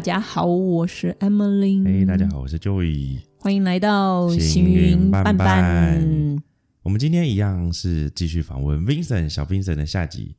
[0.00, 1.84] 大家好，我是 Emily。
[1.84, 3.18] 嘿，大家好，我是 Joey。
[3.38, 6.42] 欢迎来到行云伴伴。
[6.82, 10.36] 我们今天一样是继续访问 Vincent 小 Vincent 的下集。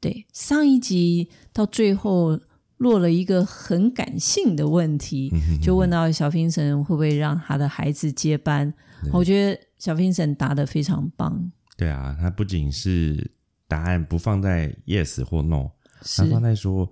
[0.00, 2.40] 对，上一集到最后
[2.78, 5.32] 落了一个很感性的问题，
[5.62, 8.74] 就问到小 Vincent 会不会让他的孩子接班？
[9.12, 11.52] 我觉得小 Vincent 答得非常棒。
[11.76, 13.30] 对啊，他不仅是
[13.68, 15.70] 答案不放在 yes 或 no，
[16.16, 16.90] 他放在说。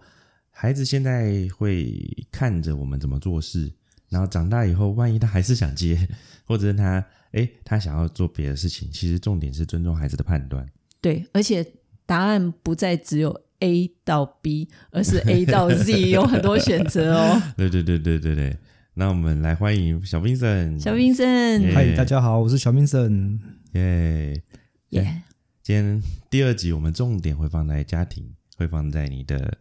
[0.57, 2.01] 孩子现在会
[2.31, 3.71] 看着我们怎么做事，
[4.09, 6.09] 然后长大以后，万一他还是想接，
[6.47, 10.65] 或者是他诶他想要做别的事情，其实重点是尊重孩子的判断。
[11.01, 11.67] 对，而且
[12.07, 17.43] 答案不再只有 A 到 B，而是 A 到 Z， 有很多选择哦。
[17.57, 18.57] 对对对对对对，
[18.95, 20.79] 那我们来欢迎小 Vincent。
[20.81, 23.41] 小 Vincent，嗨，大家好，我是小 Vincent。
[23.73, 24.41] 耶
[24.91, 25.23] 耶，
[25.65, 29.59] 今天第二集我们重点会放在家庭，会放在你的。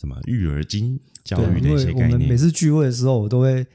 [0.00, 2.12] 什么育儿经教育的一些概念？
[2.12, 3.66] 我们每次聚会的时候，我都会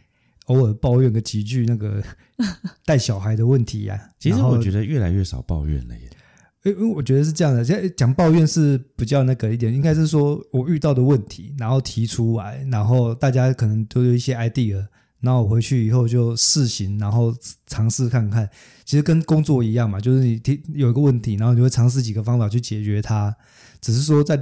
[0.46, 2.02] 偶尔抱怨个几句那个
[2.86, 4.16] 带小孩的问题呀、啊。
[4.20, 6.10] 其实我觉得越来越少抱怨了耶。
[6.64, 14.78] 因为我觉得是这样的，现在讲抱怨是比较那个一点，应该是说我遇到的问题，然后提出来，然后大家可能都有一些 idea，
[15.20, 17.36] 然后我回去以后就试行，然后
[17.68, 18.50] 尝试看看。
[18.86, 23.36] 其实跟工作一样嘛，就是你提有一个问题，然后你会尝试几个方法去解决它，
[23.82, 24.40] 只是说在。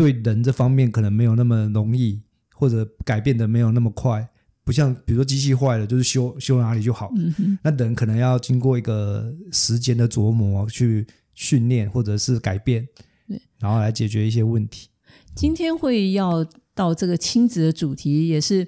[0.00, 2.22] 对人这方面可能没有那么容易，
[2.54, 4.26] 或者改变的没有那么快，
[4.64, 7.12] 不像比如说机器坏了就是修修哪里就好。
[7.16, 12.88] 嗯，那人可能要经过一个时间的琢磨去训练或者是改变，
[13.28, 14.88] 对，然后来解决一些问题。
[15.34, 16.42] 今天会要
[16.74, 18.66] 到这个亲子的主题，也是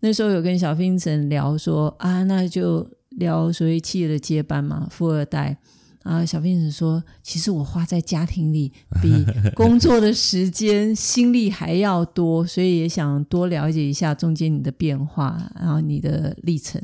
[0.00, 5.56] 那时候有跟小 Vincent 聊说啊，那就聊所谓企业的接班嘛，富二代。
[6.04, 9.24] 啊，小 Vincent 说：“其实我花在家庭里比
[9.54, 16.80] 工作的时间、 心力还要多，所以也想多了解一下中间你的变化，然后你的历程。”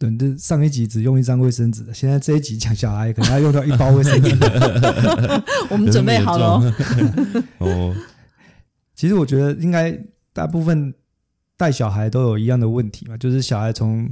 [0.00, 4.30] 对，这上一集只用一张卫生纸，现在这一集讲小孩可能要用到一包卫生纸。
[5.68, 6.74] 我们准备好了
[7.58, 7.94] 哦。
[8.94, 9.92] 其实我觉得应该
[10.32, 10.94] 大部分
[11.58, 14.10] 带小孩都有一样的问题嘛，就是小孩从。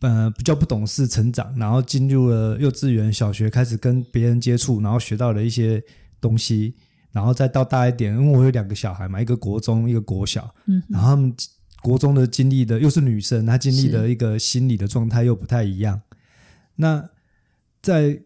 [0.00, 5.82] 呃，比较不懂事，成长，然后进入了幼稚园、小学，开始跟别人接触，然后学到了一些
[6.20, 6.74] 东西，
[7.12, 11.34] 然后再到大一点，因为我有两个小孩嘛，一个国中，一个国小，嗯，然后他们
[11.82, 16.00] 国中的经历的又是女生，她经历的一个心理的状态又不太一样。
[16.76, 17.10] 那
[17.82, 18.22] 在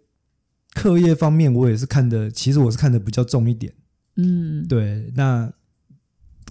[0.74, 3.72] 课业方面，我也是看的，其实我是看的比较重一点，
[4.16, 5.52] 嗯，对，那。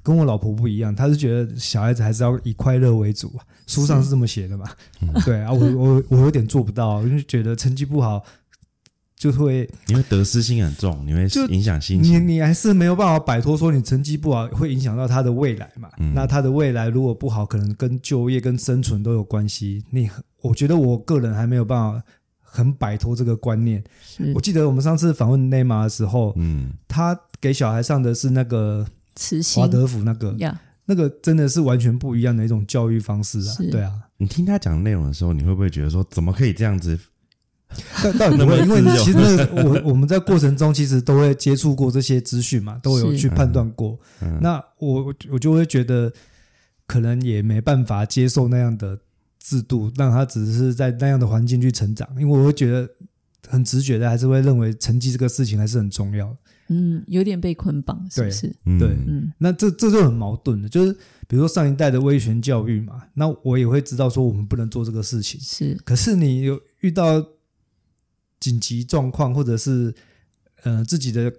[0.04, 3.32] 跟我老婆不一样，她是觉得小孩子还是要以快乐为主，
[3.66, 4.70] 书上是这么写的嘛？
[5.24, 8.22] 对啊，我我我有点做不到，因为觉得成绩不好
[9.16, 12.14] 就会，你会得失心很重，你会影响心情。
[12.14, 15.90] 你你还是没有办法摆脱说你成绩不好会影响到他的未来嘛？
[16.00, 19.82] 嗯、那他的未来如果不好，可能跟就业跟生存都有关系。
[19.90, 20.10] 你
[20.42, 22.04] 我觉得我个人还没有办法
[22.42, 23.82] 很摆脱这个观念。
[24.36, 28.86] 我记得我们上次访问内马的时候，嗯，他给小孩上的是那个。
[29.56, 30.56] 华德福那个，yeah.
[30.86, 33.56] 那个真的是完全不一样的一种教育方式啊！
[33.72, 37.00] 对啊，你听他讲内容的时候，你会不会觉得说，怎么可以这样子？
[38.04, 43.98] 但到底不会， 因为其实那个我我们在过程中其实都会接触过这些资讯嘛，都有去判断过。
[44.22, 46.12] 嗯、那我我就会觉得，
[46.86, 49.00] 可能也没办法接受那样的
[49.40, 52.88] 制度，让他只是在那样的环境去成长，因为我会觉得
[53.48, 56.36] 很直觉的，还是会认为成绩这个事情还是很重要。
[56.70, 58.48] 嗯，有点被捆绑，是不是？
[58.64, 60.94] 对，对嗯，那这这就很矛盾的，就是
[61.28, 65.76] 比如说上一代的威权教育嘛，那我也会知道说我们不能做这个事情，是。
[65.84, 67.24] 可是你有遇到
[68.40, 69.94] 紧急状况，或者是
[70.64, 71.32] 呃自己的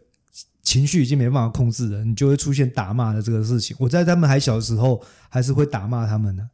[0.63, 3.77] 情绪已经没办法控制了，你就会出现打骂的这个事情。
[3.81, 6.49] 我在他们还小的时候，还是会打骂他们的，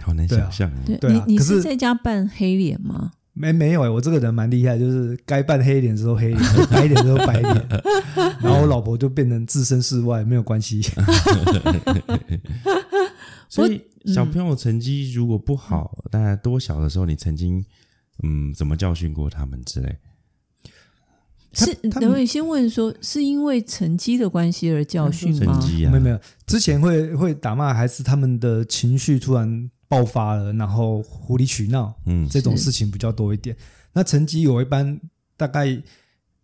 [0.00, 0.72] 好难想象。
[0.84, 3.12] 对，对啊，你你是在家扮黑脸吗？
[3.34, 6.40] 没没有哎、欸，我这个人蛮厉害，就是该扮黑脸的时候黑脸，
[6.70, 7.68] 白脸的时候白脸，
[8.42, 10.82] 然后我老婆就变成置身事外，没有关系。
[13.48, 17.64] 所以小朋友成绩如果不好，大概多小的时候你曾经
[18.22, 19.96] 嗯怎么教训过他们之类？
[21.54, 25.58] 是，等会先问说，是因为成绩的关系而教训吗？
[25.58, 29.70] 成绩啊，没有没有，之前会会打骂，还是他们的情绪突然。
[29.92, 33.54] 爆发了，然后无理取闹，嗯，这种事情比较多一点。
[33.92, 34.98] 那成绩我一般
[35.36, 35.66] 大概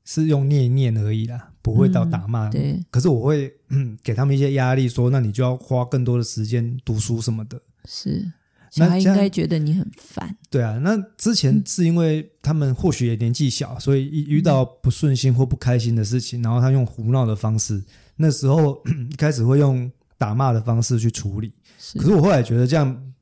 [0.04, 2.50] 是用念一念而已啦，不会到打骂。
[2.50, 7.58] 对，可是我会嗯 给他们一些压力，说那你就要花更多的时间读书什么的。
[7.86, 8.30] 是，
[8.70, 10.36] 小孩应该觉得你很烦。
[10.50, 17.82] 对啊，那之前是因为他们或许也年纪小，所以一遇到不顺心或不开心的事情，然后他用胡闹的方式。
[18.16, 21.50] 那时候 一开始会用打骂的方式去处理。
[21.78, 23.12] 是可是我后来觉得这样，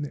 [0.00, 0.08] 那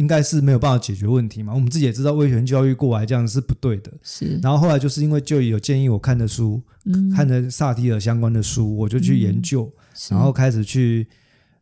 [0.00, 1.52] 应该是没有办法解决问题嘛。
[1.54, 3.92] 我们自己也知道威权教育过来这样是不对的。
[4.02, 11.06] 是，然后后来就是因为就有建议我看的书，嗯，看的萨提尔相关的书，我就去研究，是然后开始去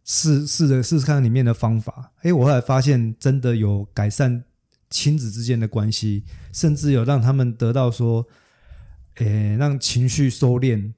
[0.04, 2.12] 试试着试试看里面的方法。
[2.22, 4.44] 哎，我后来发现真的有改善
[4.90, 8.26] 亲子之间的关系，甚至有让他们得到说，
[9.16, 10.92] 诶，让情绪收敛。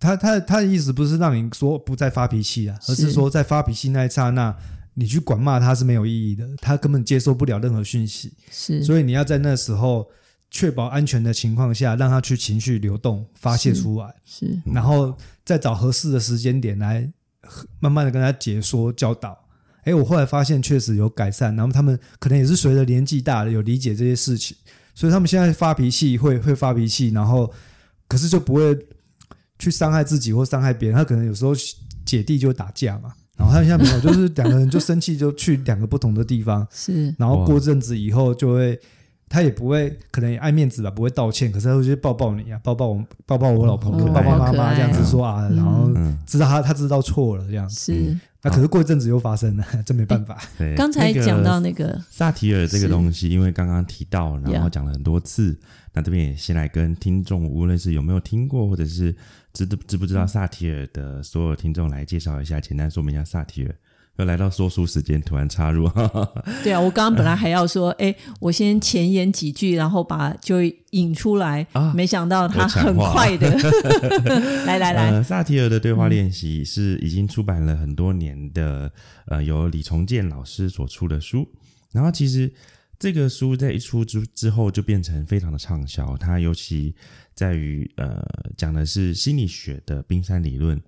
[0.00, 4.56] 他他他的意思不是让你说不再发脾气啊，而是说在发脾气那一刹那，
[4.98, 8.32] 你去管骂他是没有意义的，他根本接受不了任何讯息。
[8.50, 10.10] 是，所以你要在那时候
[10.50, 17.08] 确保安全的情况下，让他去情绪流动发泄出来，是，是然后再找合适的时间点来
[17.80, 19.38] 慢慢的跟他解说教导。
[19.84, 24.56] 哎，我后来发现确实有改善，然后他们可能也是随着年纪大了有理解这些事情，
[24.94, 27.52] 所以他们现在发脾气会会发脾气，然后
[28.08, 28.76] 可是就不会。
[29.60, 31.52] 去伤害自己或伤害别人，他可能有时候
[32.04, 38.78] 姐弟就打架嘛，然后他现在没有，就是两个人就生气就去两个不同的地方， 是，然后过阵子以后就会，
[39.28, 45.88] 他也不会，可能也爱面子吧，不会道歉，可是他会去抱抱你啊，抱抱我，抱抱我老婆，哦、抱抱妈妈这样子说啊，然后
[46.26, 50.36] 知道他他知道错了这样子，是，那可是过一阵子又发生了， 这没办法。
[50.58, 55.56] 对，刚才讲到那个萨提尔这个东西，因为刚刚提到，然后讲了很多次，
[55.98, 59.14] 那这边也先来跟听众，无论是有没有听过，或者是。
[59.54, 63.74] 知不知不知道萨提尔的所有听众来介绍一下，简单说明一下萨提尔。
[64.16, 65.90] 又来到说书时间，突然插入。
[66.62, 70.58] 对啊，我刚刚本来还要说，哎，我先前言几句，然后把就
[70.90, 71.66] 引出来。
[71.72, 73.50] 啊，没想到他很快的。
[74.66, 78.92] 来来来，萨提尔的对话练习是已经出版了很多年的，
[79.26, 81.48] 呃，由李崇建老师所出的书。
[81.90, 82.52] 然后其实
[82.98, 86.94] 这个书在一出之之后就变成非常的畅销，它尤其。
[87.38, 88.20] 在于呃，
[88.56, 90.82] 讲的是心理学的冰山理论。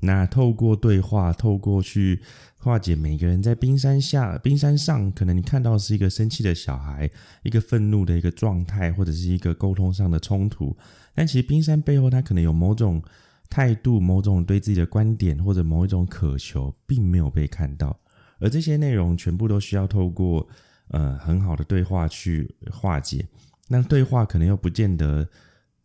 [0.00, 2.20] 那透过对话，透过去
[2.58, 7.10] 化解每个人在冰山下、冰山上，可能你看到是一个生气的小孩，
[7.44, 10.76] 一个愤怒的一个状态，或者是一个沟通上的冲突。
[11.14, 13.02] 但其实冰山背后，它可能有某种
[13.48, 17.98] 态度、某种对自己的观点，或者某一种渴求，并没有被看到。
[18.38, 20.46] 而这些内容全部都需要透过
[20.88, 23.26] 呃很好的对话去化解。
[23.68, 25.28] 那对话可能又不见得。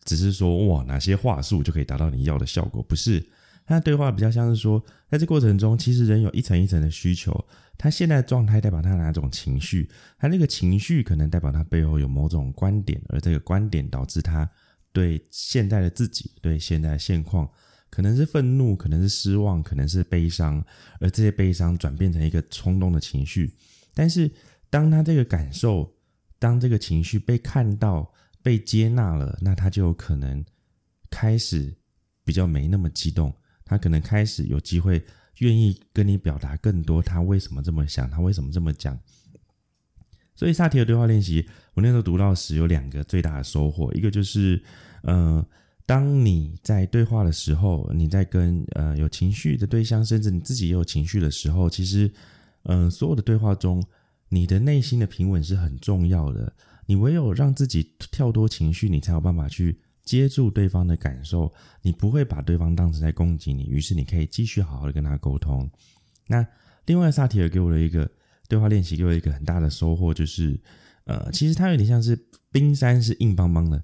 [0.04, 2.82] 只是说哇，哪些话术就可以达到你要的效果？
[2.82, 3.24] 不是，
[3.68, 7.32] 他对话比较像是说，在这过程中，其实人有一层一层的需求。
[7.78, 9.88] 他现在的状态代表他哪种情绪？
[10.18, 14.50] 他那个情绪可能代表他背后有某种观点，而这个观点导致他
[14.92, 17.48] 对现在的自己、对现在的现况，
[17.92, 20.66] 可能是愤怒，可能是失望，可能是悲伤，
[21.00, 23.54] 而这些悲伤转变成一个冲动的情绪。
[23.94, 24.32] 但是，
[24.72, 25.94] 当他这个感受，
[26.40, 28.12] 当这个情绪被看到。
[28.44, 30.44] 被接纳了，那他就有可能
[31.12, 31.72] 开始
[32.24, 33.32] 比较没那么激动，
[33.64, 35.00] 他可能开始有机会
[35.38, 38.98] 愿意跟你表达更多，他为什么这么想，他为什么这么讲。
[40.36, 44.60] 所以萨提尔对话练习，我那时候读到时有两个最大的收获，一个就是，
[45.04, 45.46] 呃，
[45.86, 52.12] 当你在对话的时候，你在跟呃有情绪的对象，甚至你自己也有情绪的时候，其实，
[52.64, 53.86] 嗯、所有的对话中，
[54.34, 56.54] 你的内心的平稳是很重要的。
[56.86, 61.54] 你唯有让自己跳脱情绪，你才有办法去接住对方的感受。
[61.82, 65.70] 你不会把对方当成在攻击你，于是你可以继续好好的跟他沟通。
[66.28, 66.46] 那
[66.86, 68.10] 另外，萨提尔给我的一个
[68.48, 70.60] 对话练习，给我一个很大的收获，就是
[71.04, 72.18] 呃，其实它有点像是
[72.52, 73.84] 冰山是硬邦邦的，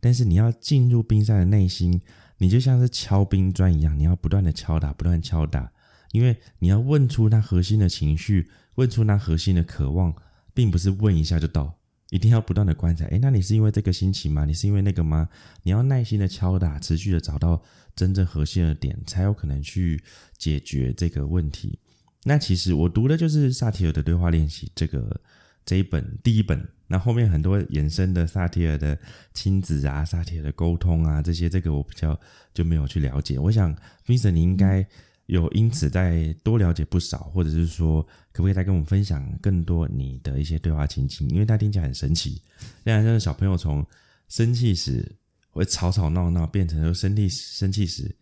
[0.00, 2.00] 但是你要进入冰山的内心，
[2.38, 5.72] 你就像是敲冰砖一样，你要不断的敲打，不断敲打，
[6.12, 10.14] 因为你要问出他核心的情绪，问出那核心的渴望，
[10.54, 11.74] 并不是问一下就到。
[12.10, 14.46] 一定要不断的观察，诶，那你是因为这个心情吗？
[14.46, 15.28] 你是因为那个吗？
[15.64, 17.62] 你要耐心的敲打，持续的找到
[17.94, 20.02] 真正核心的点，才有可能去
[20.38, 21.78] 解决这个问题。
[22.22, 25.20] 那其实我读的就是萨提尔的对话练习这个
[25.66, 28.98] 这一本第一本，那后面很多衍生的萨提尔的
[29.34, 32.18] 亲子啊、萨提尔的沟通啊这些，这个我比较
[32.54, 33.38] 就没有去了解。
[33.38, 34.86] 我想，Vincent 你应该。
[35.28, 41.28] 有因此再多了解不少，或者是说，可不可以再跟我们分享更多你的一些对话情境？
[41.28, 42.40] 因为它听起来很神奇，
[42.82, 43.86] 让像小朋友从
[44.26, 45.14] 生气时
[45.50, 48.16] 会吵吵闹闹，变成说生气生气时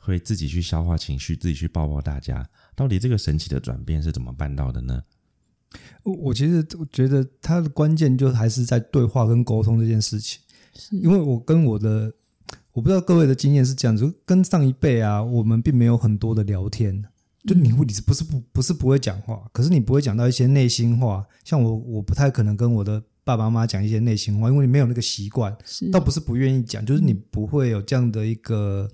[0.00, 2.44] 会自己去消化情绪，自己去抱抱大家。
[2.74, 5.04] 到底这个神奇的转变是怎么办到的呢？
[6.02, 10.40] 我我其实觉得它的关键就还是在对话跟沟通这件事情，
[10.74, 12.12] 是因为我跟我的。
[12.72, 17.04] 我不知道各位的经验是这样子，跟上一辈啊，我们并没有很多的聊天。
[17.46, 21.26] 就你会，你不是不不是不会讲话，可是你不会讲到一些内心话。
[21.42, 25.56] 像我，我不太可能跟我的爸爸妈妈讲一些内心话，因为你没有那个习惯。
[25.90, 28.88] 倒不是不愿意讲，就是你不会有这样的一个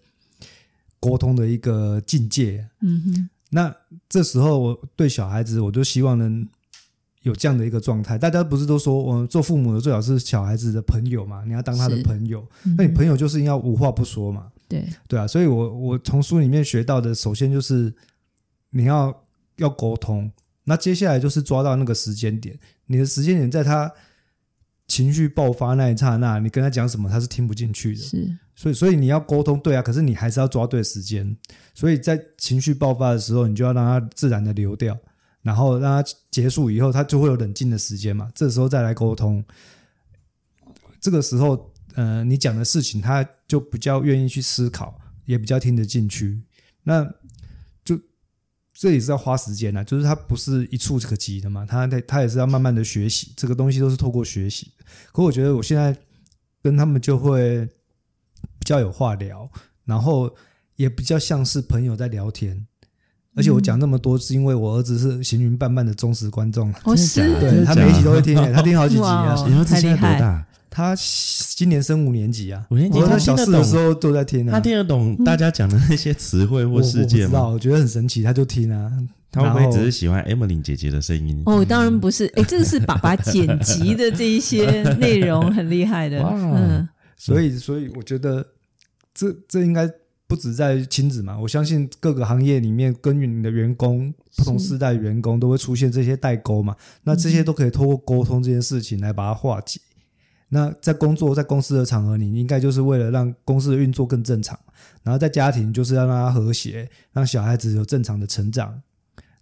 [1.01, 2.69] 沟通的一个境界。
[2.83, 3.75] 嗯哼，那
[4.09, 6.47] 这时候我对小孩子，我就希望能
[7.27, 8.17] 有这样的一个状态。
[8.17, 11.43] 大家不是都说，我们做父母的最好是小孩子的朋友嘛？
[11.45, 12.47] 你要当他的朋友，
[12.79, 14.47] 那你朋友就是要无话不说嘛？
[14.69, 15.27] 对对啊。
[15.27, 17.93] 所以我我从书里面学到的，首先就是
[18.71, 19.25] 你要
[19.57, 20.31] 要沟通。
[20.69, 22.57] 那接下来就是抓到那个时间点，
[22.87, 23.93] 你的时间点在他
[24.87, 28.01] 情绪爆发那一刹那，你跟他讲什么，他是听不进去的。
[28.01, 31.37] 是，所以所以你要沟通，对啊，可是你还是要抓对时间。
[31.75, 34.97] 所以在情绪爆发的时候，你就要让他自然的流掉，
[35.47, 38.29] 然后让他结束以后，他就会有冷静的时间嘛。
[38.35, 39.45] 这时候再来沟通，
[41.01, 46.43] 这个时候，呃，你讲的事情，他就比较愿意去思考，也比较听得进去。
[46.83, 47.05] 那
[47.85, 47.97] 就。
[48.79, 54.71] 这也是要花时间的，就是他不是一触可及的嘛，他他也是要慢慢的学习，这个东西都是透过学习。
[55.13, 55.97] 可我觉得我现在
[56.61, 57.65] 跟他们就会
[58.59, 59.51] 比较有话聊，
[59.87, 60.37] 然后
[60.75, 62.67] 也比较像是朋友在聊天。
[63.37, 69.45] 而且我讲那么多，是因为我儿子是行云伴伴的忠实观众，哦是，对他每一集都会听， 他听好几集啊。
[69.47, 70.45] 你儿子现在多大？
[70.71, 70.95] 他
[71.55, 72.99] 今年升五年级啊，五年级。
[73.01, 77.29] 他小四的时候都在听啊，他听得懂大家讲的那些词汇或世界吗？
[77.29, 78.91] 我不知道，我觉得很神奇，他就听啊。
[79.31, 81.43] 他会不会只是喜欢 Emily 姐姐的声音？
[81.45, 86.23] 哦，当然不是， 哎，这个是爸爸剪辑的这一些内容很厉害的。
[86.23, 86.89] 嗯，
[87.19, 88.47] 所以，所以我觉得
[89.15, 89.87] 这这应该
[90.29, 96.77] 不止在亲子嘛，我相信各个行业里面耕耘的员工，不同世代员工都会出现这些代沟嘛。
[97.05, 99.81] 那这些都可以透过沟通这件事情来把它化解。
[100.49, 104.59] 那在工作，在公司的场合，你应该就是为了让公司的运作更正常，
[105.03, 108.83] 然后在家庭就是要让他和谐，让小孩子有正常的成长，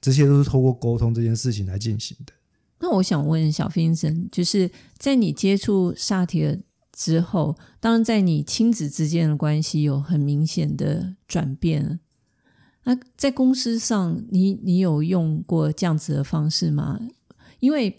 [0.00, 2.32] 这些都是透过沟通这件事情来进行的。
[2.80, 6.58] 那我想问小芬森，就是在你接触萨提尔
[6.96, 11.98] 之后，当然在你亲子之间的关系有很明显的转变，
[12.84, 17.00] 那在公司上，你你有用过这样子的方式吗？
[17.58, 17.96] 因为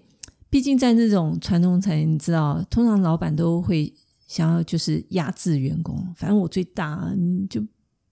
[0.50, 3.94] 毕竟在那种传统产业，你知道，通常老板都会
[4.28, 7.60] 想要就是压制员工，反正我最大，你就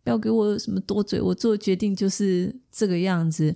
[0.03, 3.55] 不要给我什么多嘴，我做决定就是这个样子。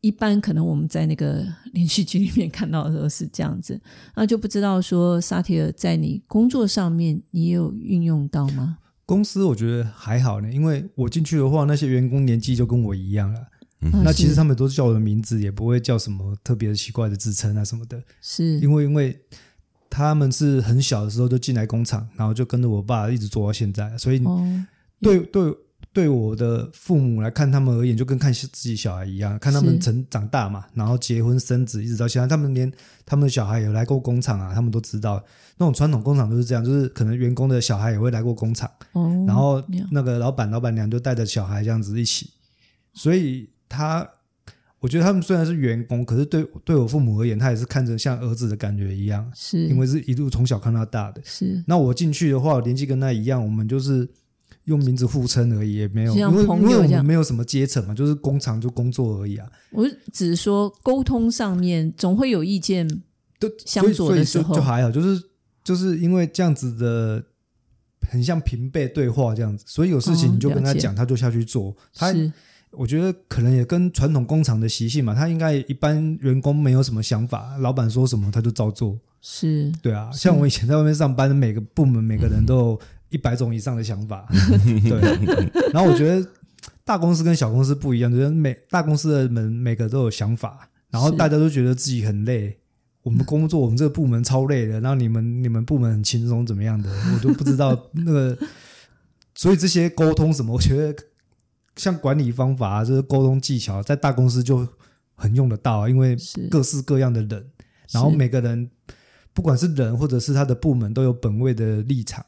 [0.00, 3.80] 一般可能我们在那个连续剧里面看到的时候是这样子，
[4.16, 8.78] 那就不知道说萨提尔在你工作上面你也有运用到吗？
[9.04, 13.40] 公司我觉得还好呢，因为我进去的话，那些员工年纪就跟我一样了。
[13.82, 18.02] 嗯、那其实他们都是叫我的名字，也不会叫什么特别奇怪的自称啊什么的。
[18.20, 19.18] 是因为因为
[19.88, 24.66] 他们是很小的时候就进来工厂，然后就跟着我爸一直做到现在，所以对、哦、
[25.00, 25.56] 对对
[26.08, 32.70] 我的父母来看，他们而言就跟看自己小孩一样，看他们成长大嘛，然后结婚生子，一直到现在，他们连
[33.04, 35.22] 他们的小孩有来过工厂啊，他们都知道。
[35.56, 42.30] 那种传统工厂都是这样，就是可能员工的小孩也会来过工厂，哦、然后那个老板老板娘就带着小孩这样子一起，
[42.92, 43.48] 所以。
[43.72, 44.04] 他，
[44.80, 51.22] 我觉得他们虽然是员工，可是对对我父母而言，他也是看着像儿子的感觉一样，是因为是一路从小看到大的。
[51.24, 54.10] 是，那我进去的话，年纪跟他一样，我们就是
[54.64, 59.46] 用名字互称而已，也没有，因为因为我们没有什么阶层嘛，就是工厂就工作而已啊。
[59.72, 62.86] 我只是说沟通上面总会有意见，
[63.38, 65.22] 都相左的时候就还好，就是
[65.64, 67.24] 就是因为这样子的，
[68.08, 72.14] 很像平辈对话这样子，所以有事情你就跟他讲，他就下去做，他。
[72.72, 78.96] 我觉得可能也跟传统工厂的习性嘛，他应该一般员工没有什么想法，老板说什么他就照做。
[79.20, 84.26] 是，对啊，像我以前在外面上班，每个部门每个人都有一百种以上的想法。
[84.64, 86.26] 对，然后我觉得
[86.84, 92.58] 大公司跟小公司不一样，就是每大公司的人每个都有想法，然后大家都觉得自己很累。
[93.02, 98.36] 我们工作，我们这个部门超累的，然后你们你们部门很轻松怎么样的，我都不知道那个。
[99.34, 101.04] 所以这些沟通什么，我觉得。
[101.76, 104.68] 像管理方法啊，就是沟通技巧，在大公司就
[105.14, 106.14] 很用得到，因为
[106.50, 107.46] 各式各样的人，
[107.90, 108.68] 然后每个人
[109.32, 112.26] 不管是人或者是他的部门，都有本位的立场，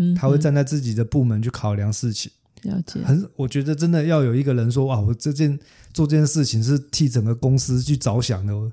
[0.00, 2.32] 嗯，他会站在自己的部门去考量事情。
[2.62, 5.56] 了解，很，我觉得真的要有一个人说，哇，我这件
[5.92, 8.70] 做这件事情是替整个公司去着想的，我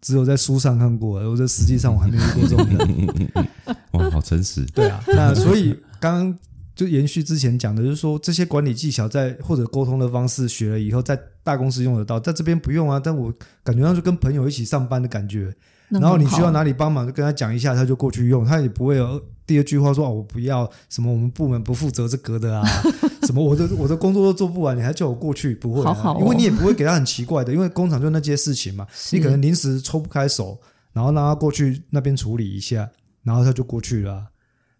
[0.00, 3.46] 只有在书上看过，我这实际上我还没遇过这种人。
[3.92, 4.64] 哇，好诚实。
[4.74, 6.38] 对啊，那所以刚刚。
[6.74, 12.98] 就延续之前讲的，就是说这些管理技巧在或者沟通的方式学了以后，在大公司用得到，在这边不用啊。
[12.98, 13.30] 但我
[13.62, 15.54] 感觉上就跟朋友一起上班的感觉。
[15.90, 22.66] 然后你需要哪里帮忙，就跟他讲一下，他就过去用，他也不会有第二句话说啊，我不要什么，我们部门不负责这个的啊，
[23.24, 30.58] 什么我的我的工作都做不完，你还叫我过去，不会、啊，好好哦、因为你也不会给他很奇怪的，因为工厂就那些事情嘛，你可能临时抽不开手，
[30.94, 32.88] 然后让他过去那边处理一下，
[33.24, 34.26] 然后他就过去了、啊。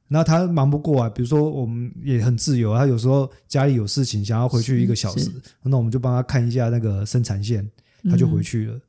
[0.09, 5.31] 那他忙不过来，比如说我们也很自由，他有时候家里有事情想要回去一个小时，
[5.65, 7.71] 那我们就帮他看一下那个生产线，
[8.11, 8.75] 他就回去了。
[8.75, 8.81] 嗯、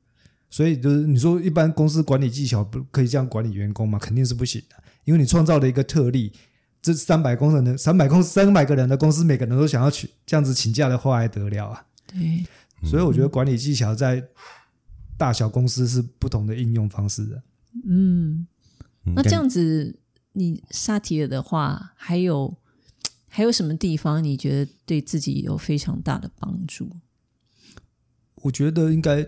[0.50, 3.98] 所以就是你说一般公司管理技巧不可以这样管理员工吗？
[4.00, 4.76] 肯定是不行的，
[5.06, 6.34] 因为你创造了一个特例。
[6.82, 11.86] 这三百工人的三百公三百个人的公司，每个人都想要去这样子请假的话，还得了啊？
[12.06, 12.46] 对，
[12.84, 14.22] 所以我觉得管理技巧在
[15.18, 17.42] 大小公司是不同的应用方式的。
[17.88, 18.46] 嗯，
[19.16, 19.98] 那这样子，
[20.34, 22.54] 你萨提尔的话，还有
[23.30, 26.98] 还有什么地方你觉得对自己有非常大的帮助？
[28.42, 29.26] 我觉得应该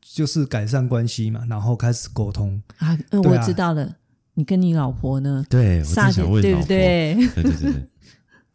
[0.00, 2.98] 就是改善关系嘛，然后开始沟通啊。
[3.10, 3.98] 嗯，我知道了。
[4.38, 5.44] 你跟你老婆呢？
[5.48, 7.14] 对，我想问对不对？
[7.34, 7.72] 对对对，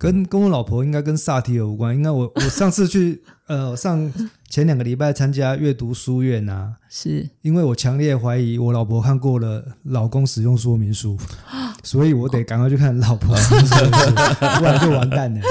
[0.02, 1.96] 跟跟我老婆应该跟萨提尔无关。
[1.96, 4.12] 应该我 我上次去呃上
[4.50, 11.16] 前两个礼拜参加阅读书院啊，是因为我强烈怀疑我老婆看过了老公使用说明书，
[11.84, 14.16] 所以我得赶快去看老婆使用说明书，
[14.58, 15.42] 不然就完蛋了。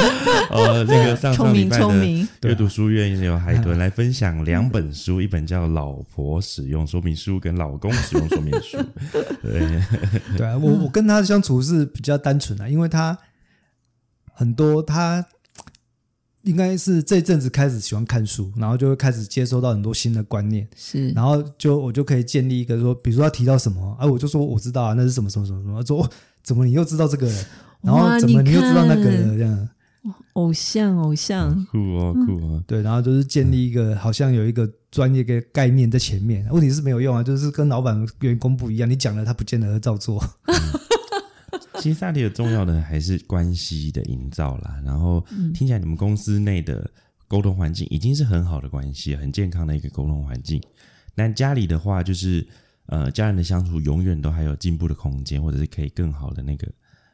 [0.50, 8.78] 呃， 那个上上礼拜的阅读书院有海豚来分享两本书，一本叫《老婆使用说明书》跟《老公使用说明书》。
[9.42, 9.82] 对
[10.36, 13.16] 对啊，我我跟他相处是比较单纯的，因为他
[14.40, 15.22] 很多他
[16.44, 26.10] 应该是这阵子开始喜欢看书，然后就会开始接收到很多新的观念，是，然后就我就可以建立一个说，比如说他提到什么，啊，我就说我知道啊，那是什么什么什么什么，说
[26.42, 27.44] 怎么你又知道这个了，
[27.82, 29.68] 然后怎么你又知道那个了，这样。
[30.32, 36.48] 偶像，偶像，酷哦，酷哦，对，然后就是建立一个，好像有一个专业的概念在前面。
[36.50, 40.18] 问题是没有用啊，就是跟老板、员工不一样，你讲了他不见得会照做。
[41.80, 44.80] 嗯、其实萨提尔重要的还是关系的营造啦。
[44.84, 46.88] 然后听起来你们公司内的
[47.26, 50.62] 沟通环境已经是很好的关系，很健康的一个沟通环境。
[51.14, 52.46] 但家里的话，就是
[52.86, 56.70] 呃，家人的相处永远都还有进步的空间，或者是可以更好的那个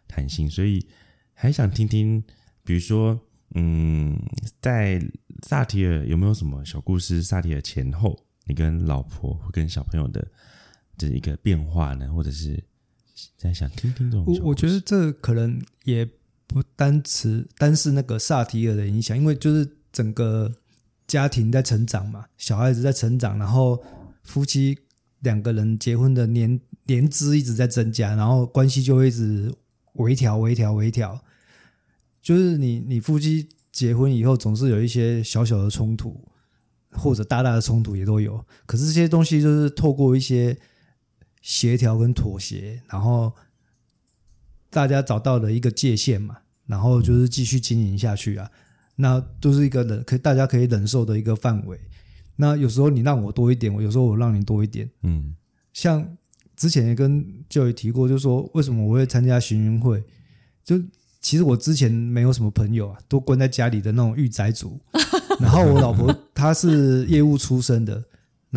[0.06, 0.48] 弹性。
[0.48, 0.86] 所以
[1.32, 2.22] 还想听听。
[2.64, 3.16] 比如说，
[3.54, 4.18] 嗯，
[4.60, 5.00] 在
[5.46, 7.22] 萨提尔有没有什么小故事？
[7.22, 10.26] 萨提尔前后，你跟老婆或跟小朋友的
[10.98, 12.12] 这一个变化呢？
[12.12, 12.60] 或者是
[13.36, 14.24] 在想听听这种？
[14.26, 16.08] 我我觉得这可能也
[16.46, 20.52] 不单只单是那个萨提尔的影响，因为就是整个
[21.06, 23.82] 家庭在成长嘛，小孩子在成长，然后
[24.22, 24.78] 夫妻
[25.20, 29.52] 两个人结婚的年年资一直在增加，然后关系就会一直
[29.94, 31.20] 微调、微调、微调。
[32.20, 36.28] 就是你，你夫妻结婚以后，总是有一些小小的冲突，
[36.90, 38.44] 或者大大的冲突也都有。
[38.66, 40.58] 可是这些东西就是透过一些
[41.46, 43.32] 协调跟妥协，然后
[44.68, 48.50] 大家找到了一个界限嘛，然后就是继续经营下去啊。
[48.96, 51.78] 那都是一个忍可以大家可以忍受的一个范围。
[52.34, 54.90] 那有时候你让我多一点，我有时候我让你多一点。
[55.02, 55.36] 嗯，
[55.72, 56.16] 像
[56.56, 60.02] 之前也跟 Joy 提过，就是说为什么我会参加巡云会，
[60.64, 60.82] 就。
[61.18, 64.78] 其实我之前没有什么朋友啊，都关在家里的那种御宅族。
[65.40, 68.04] 然后我老婆她是业务出身的，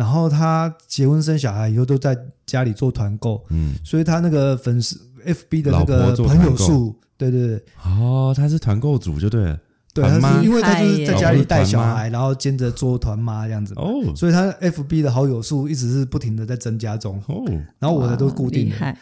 [0.00, 9.60] 然后他结婚生小孩以后都在家里做团购，嗯，所以他那个粉丝 FB 的那个朋友数，对对对，哦，他是团购组就对了，
[9.92, 17.44] 对，他是因为他就是在家里带小孩，然后兼着做团妈这样子，哦，所以他 FB 的好友数一直是不停的在增加中，哦，
[17.78, 18.96] 然后我的都固定的，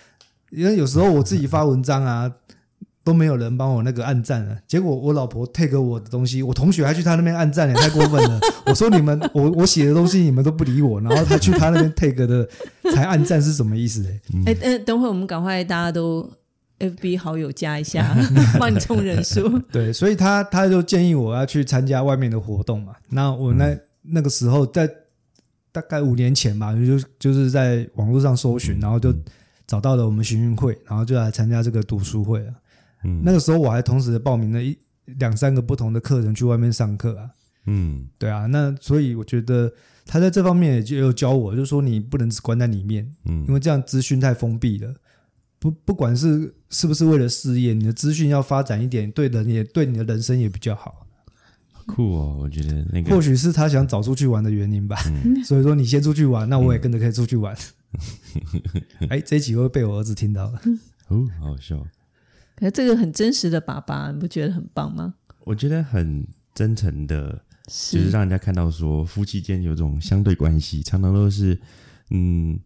[0.50, 2.28] 因为有时候我自己发文章啊。
[3.08, 8.38] 都没有人帮我那个按赞了，结果我老婆 take 我的东西，我同学还去他那边按赞，也太过分了。
[8.66, 12.46] 我说你们，我我写的东西你们都不理我，然后他去他那边 take 的
[12.92, 14.04] 才按赞是什么意思？
[14.04, 16.30] 哎、嗯，哎、欸，等会我们赶快大家都
[16.80, 18.14] FB 好友加一下，
[18.60, 19.58] 帮你充人数。
[19.72, 22.92] 对，所以他他就建议我要去参加外面的活动嘛。
[23.08, 24.86] 那我那、嗯、那个时候在
[25.72, 29.14] 大概五年前吧，就就是在网络上搜寻，然后就
[29.66, 32.52] 找到了我们行运会，然后就来参加这个读书会了。
[33.04, 37.30] 嗯，那个时候我还同时报名了一两三个不同的课程去外面上课啊。
[37.66, 39.72] 嗯，对啊，那所以我觉得
[40.06, 44.94] 他在这方面也就有教我，就是说你不能只关在里面，嗯，因为这样资讯太封闭了。
[45.58, 51.04] 不不管是是不是为了事业，你的资讯要发展一点，对人也对你的人生也比较好。
[51.87, 54.96] 酷哦，我觉得那个或许是他想早出去玩的原因吧。
[55.06, 57.56] 嗯，所以说你先出去玩，那我也跟着可以出去玩。
[59.11, 60.61] 哎，这一集会被我儿子听到了。
[61.08, 61.84] 哦，好笑。
[62.58, 65.14] 可是这个很真实的爸爸，你不觉得很棒吗？
[65.44, 67.30] 我觉得很真诚的，
[67.66, 71.58] 就是让人家看到说夫妻间有这种相对关系，常常都是
[72.10, 72.58] 嗯，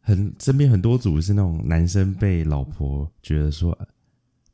[0.00, 3.76] 很身边很多组是那种男生被老婆觉得说，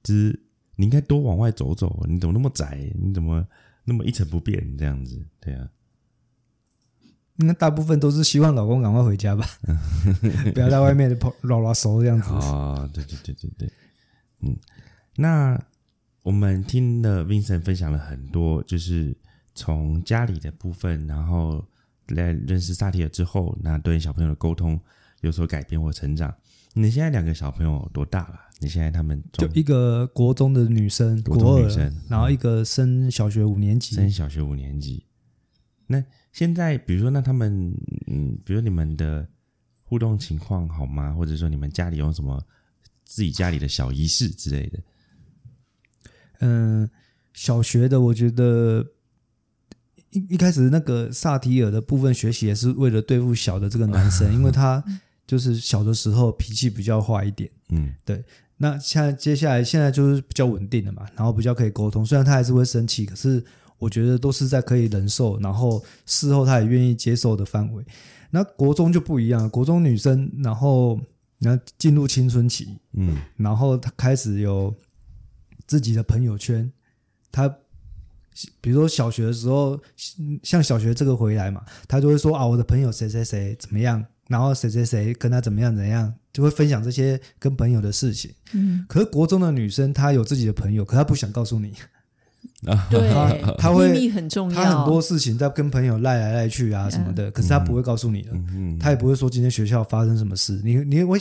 [0.02, 0.38] 就是
[0.76, 2.90] 你应该多往外走走，你怎么那么宅？
[2.94, 3.44] 你怎么
[3.84, 5.20] 那么一成不变这样子？
[5.40, 5.68] 对啊，
[7.36, 9.44] 那大部分都是希望老公赶快回家吧，
[10.54, 12.30] 不要在外面跑拉拉手这样子。
[12.30, 13.72] 啊，对对对对对，
[14.44, 14.56] 嗯。
[15.16, 15.60] 那
[16.22, 19.16] 我们听了 Vincent 分享了很多，就是
[19.54, 21.64] 从家里的部分，然后
[22.08, 24.78] 来认识萨提尔之后，那对小朋友的沟通
[25.20, 26.34] 有所改变或成长。
[26.72, 28.40] 你现在两个小朋友多大了？
[28.60, 35.04] 你现在他们就一个国中的女生，国中女生，然后一个升小学五年级，升小学五年级。
[35.86, 36.02] 那
[36.32, 37.72] 现在，比如说，那他们，
[38.06, 39.28] 嗯，比如你们的
[39.82, 41.12] 互动情况好吗？
[41.12, 42.42] 或者说，你们家里有什么
[43.04, 44.78] 自己家里的小仪式之类的？
[46.40, 46.90] 嗯，
[47.32, 48.86] 小学的，我觉得
[50.10, 54.82] 一一开始那个萨提尔的部分学习也是为了对付小的这个男生，因为他。
[55.26, 58.22] 就是小的时候脾气比较坏一点，嗯，对。
[58.58, 62.04] 那现在接下来现在就是比较稳定的嘛，然后比较可以沟通。
[62.04, 63.42] 虽然他还是会生气，可是
[63.78, 67.82] 我觉得都是在可以忍受，然后事后他也愿意接受的范围。
[68.32, 71.00] 那国中就不一样，国中女生，然后
[71.44, 74.74] 然后进入青春期，嗯，然后他开始有
[75.66, 76.72] 自己的朋友圈。
[77.30, 77.48] 他
[78.60, 79.78] 比如说小学的时候，
[80.42, 84.04] 像小学这个回来嘛，他就会说啊，我的朋友谁谁谁怎么样。
[84.26, 88.32] 然后谁谁谁跟他怎么样怎样，就会分享这些跟朋友的事情。
[88.54, 91.74] 嗯，可是国中的女生她有自己的朋友，可她不想告诉你。
[92.66, 94.54] 啊，对，他会秘密很重要。
[94.54, 98.30] 她很多事情在跟朋友赖来赖去啊什么的，可是他不会告诉你的。
[98.32, 100.60] 嗯，她也不会说今天学校发生什么事。
[100.64, 101.16] 你你我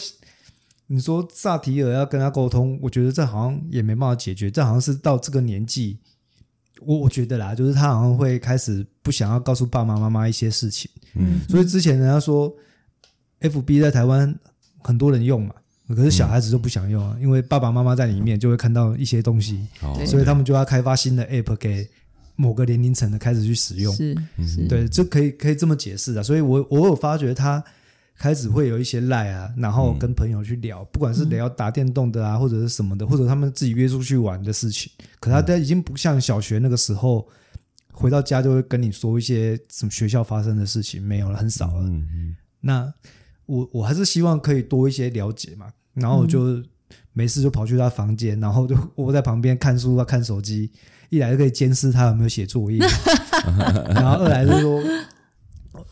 [0.87, 4.51] 你说萨提尔要跟他沟通，我觉得这好像也没办法解决。
[4.51, 5.97] 这好像是到这个年纪，
[6.81, 10.89] 我我觉得啦，就是他好像会开始不想要告诉爸爸妈妈一些事情。
[11.15, 12.53] 嗯，所以之前人家说。
[13.45, 14.33] F B 在台湾
[14.79, 15.53] 很多人用嘛，
[15.93, 19.67] 可是小孩子就不想用啊，因为爸爸妈妈在里面就会看到一些东西，
[20.05, 21.89] 所以他们就要开发新的 App 给
[22.35, 23.93] 某个年龄层的开始去使用。
[23.93, 26.23] 是，是对，这可以可以这么解释啊。
[26.23, 27.63] 所以我我有发觉他
[28.17, 34.91] 开始会有一些赖啊，然后跟朋友去聊，不管是聊打电动的啊，或者是什么的，或者他们自己约出去玩的事情。
[35.19, 37.27] 可他他已经不像小学那个时候，
[37.91, 41.83] 回到家就会跟你说一些什么学校发生的事情，没有了，很少了。
[41.83, 42.93] 嗯嗯那。
[43.45, 46.63] 我我还是希望可以多一些了解嘛，然后我就
[47.13, 50.71] 没事就跑去他房间，然后就 窝在旁边看书啊，看手机。
[51.09, 52.79] 一来就可以监视他有没有写作业，
[53.93, 54.81] 然后二来就是说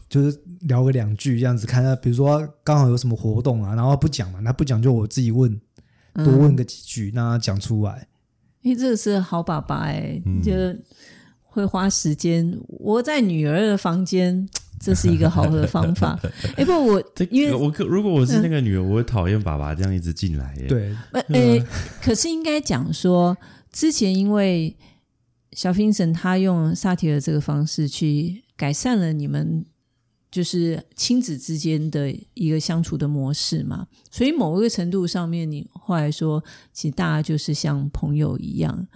[0.10, 5.62] 就是聊个两句这样子，看他比如说刚好有什么活动啊，然后不讲嘛，那不讲就我自己问，
[6.16, 8.08] 多问个几句，让他讲出来。
[8.64, 10.52] 哎，这个是好爸爸哎，就
[11.44, 14.50] 会花时间窝在女儿的房间。
[14.82, 16.20] 这是一个好的方法。
[16.58, 20.68] 哎，不，我因为我如果我是那个女儿，我会讨厌爸爸这样一直进来耶。
[20.68, 21.66] 对，呃，
[22.02, 23.38] 可是应该讲说，
[23.72, 24.76] 之前因为
[25.54, 29.64] 小 Vincent 他用萨提尔这个方式去改善了你们
[30.32, 38.88] 就是亲子之间的一个相处的模式嘛，所以某一个程度上面，你后来说，其实大家就是像朋友一样。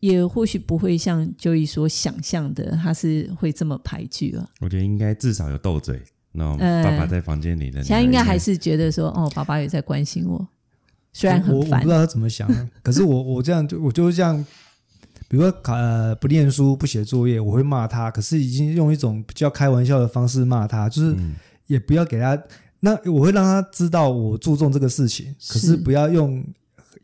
[0.00, 4.48] 也或许不会像 Joey 所想象的，他是会这么排拒了。
[4.60, 6.00] 我觉得应该至少有斗嘴，
[6.32, 10.46] 那爸爸在房间里的，现在应该还是觉得说，哦，爸爸也在关心我，
[11.12, 11.70] 虽然很烦。
[11.70, 12.48] 我，我不知道他怎么想，
[12.82, 14.44] 可是我 我这样就我就是这样，
[15.28, 21.16] 比如说呃不念书不写作业，我会骂他，可是已经用一种比较开玩笑的方式骂他，就是
[21.66, 22.40] 也不要给他，
[22.80, 26.44] 那我会让他知道我注重这个事情，可是不要用。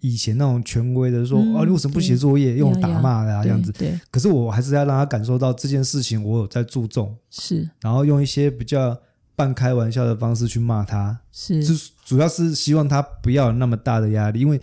[0.07, 2.57] 以前那种权威的说，嗯、哦，你为什么不写作业？
[2.57, 3.73] 用打骂的啊，这样子。
[3.73, 3.99] 对。
[4.11, 7.17] 可是我还是要让他感受到这件事情，我有在注重。
[7.31, 7.67] 是。
[7.81, 8.95] 然后用一些比较
[9.35, 11.19] 半开玩笑的方式去骂他。
[11.33, 11.65] 是。
[11.65, 11.73] 就
[12.05, 14.61] 主要是希望他不要有那么大的压力，因为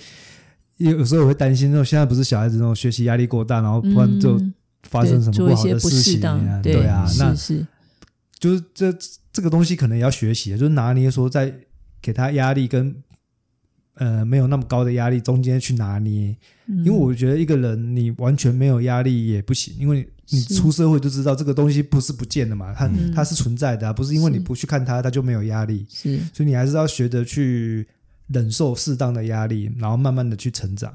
[0.78, 4.40] 有时候我会担心，那种现在不是小孩子那种学习压力过大，然后突然就
[4.84, 6.62] 发生什么不好的事情啊？
[6.62, 7.66] 对啊，那是。
[8.38, 8.96] 就是这
[9.34, 11.52] 这个东西可能也要学习，就是拿捏说在
[12.00, 12.96] 给他压力跟。
[14.02, 16.36] 呃，没有那么高的压力，中间去拿捏，
[16.66, 25.86] 因为我觉得一个人你完全没有压力也不行，因为你出社会就知道这个东西不是不见的嘛，它它是存在的啊，不是因为你不去看它，它就没有压力。
[25.88, 27.88] 是，所以你还是要学着去
[28.26, 30.92] 忍受适当的压力，然后慢慢的去成长。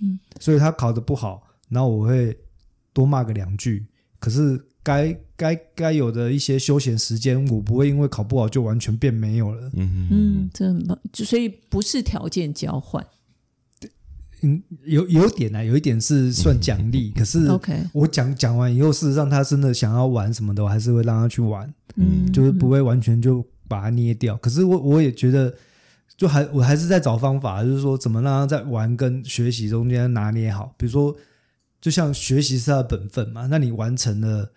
[0.00, 2.34] 嗯，所以他考的不好，然后我会
[2.94, 3.84] 多骂个两句，
[4.26, 4.60] 可是。
[4.86, 9.68] 该该该有的一些休闲时间，我不会因为考不好就完全变没有了。
[9.74, 10.96] 嗯哼嗯，这很棒。
[11.12, 13.04] 所以不是条件交换。
[14.42, 17.10] 嗯，有有点呢、啊，有一点是算奖励。
[17.10, 21.68] 可是，OK，我讲讲完以后，事实上他真的想要玩什么的，我还是会让他去玩。
[21.96, 24.36] 嗯，就是不会完全就把他捏掉。
[24.36, 25.52] 可是我我也觉得，
[26.16, 30.72] 就还我还是在找方法，就是说怎么让他在玩跟学习中间拿捏好。
[30.76, 31.12] 比如说，
[31.86, 34.50] 就像学习是他的本分嘛，那你完成了。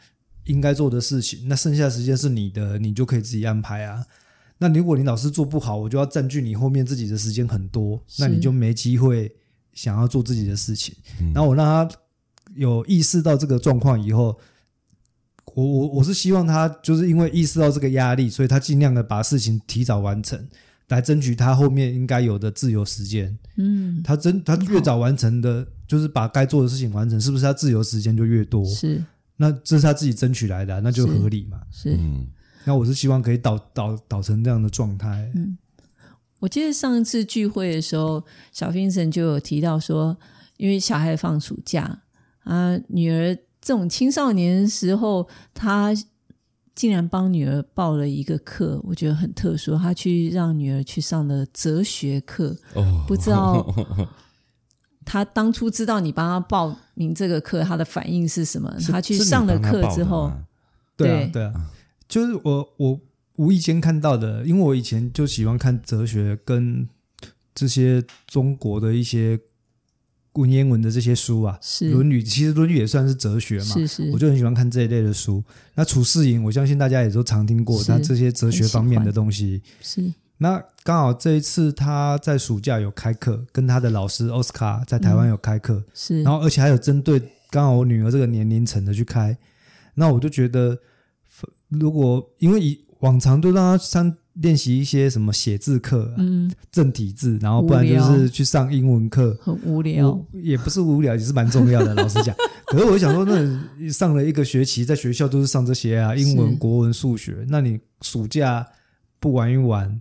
[0.45, 4.03] 应该做的事情，那剩下的时间是你的，你就可以自己安排啊。
[4.57, 9.31] 那如果你老师做不好，我就要占据你后面自己的时间很多，那你就没机会
[9.73, 10.95] 想要做自己的事情。
[11.35, 11.95] 然后我让他
[12.55, 14.39] 有意识到这个状况以后，
[15.53, 20.47] 我我我是希望他就是因为意识到这个压力，所以他尽量的把事情提早完成，
[20.89, 23.38] 来争取他后面应该有的自由时间。
[23.56, 28.65] 嗯，他真他越早完成的，就是把该做的事情完成，是不是他自由时间就越多？
[28.65, 29.04] 是，
[29.38, 31.62] 那这是他自己争取来的啊，那就合理嘛。
[31.71, 32.28] 是，嗯，
[32.65, 35.32] 那我是希望可以导导导成这样的状态。
[35.36, 35.58] 嗯，
[36.39, 40.17] 我记得上一次聚会的时候，小 Vincent 就有提到说，
[40.58, 42.02] 因为小孩放暑假
[42.43, 45.93] 啊，女儿这种青少年时候，他
[46.79, 49.77] 竟然帮女儿报了一个课，我觉得很特殊。
[49.77, 53.67] 他去让女儿去上的哲学课，哦，不知道
[55.03, 58.73] 他当初知道你帮他报名这个课，他的反应是什么？
[58.89, 60.31] 他去上了课之后，
[60.95, 61.69] 对啊，对啊，
[62.07, 62.97] 就是我我
[63.35, 66.87] 无意间看到的，因为我以前就喜欢看哲学跟
[67.53, 69.37] 这些中国的一些。
[70.39, 73.65] 文言文的这些书啊，是《论语》，其实《论语》也算是哲学嘛。
[73.65, 75.43] 是是，我就很喜欢看这一类的书。
[75.75, 79.62] 那处世营，我相信大家也都常听过他这些哲学方面的东西。
[79.82, 80.12] 是。
[80.38, 85.75] 那刚好这一次他在暑假有开课，跟他的老师奥斯卡在台湾有开课。
[85.75, 86.23] 嗯、是。
[86.23, 89.38] 然后而且还有针对刚好我女儿这个年龄层的去开。
[89.95, 90.78] 那我就觉得，
[91.67, 94.15] 如果因为以往常都让他上。
[94.41, 101.93] 练习一些什么写字课、啊，嗯，正体字，然后不然就是去上英文课，很无聊，也不是无聊，也是蛮重要的。
[101.99, 102.34] 老实讲，
[102.67, 108.65] 可是我想说，那上了一个学期，在学校都是上这些啊，英文、国文、数学，那你暑假
[109.19, 109.99] 不玩一玩，